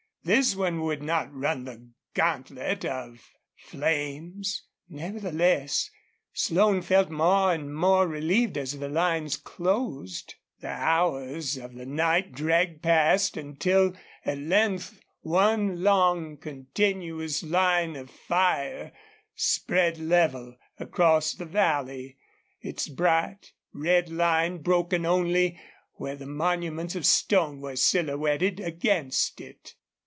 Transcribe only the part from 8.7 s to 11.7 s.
the lines closed. The hours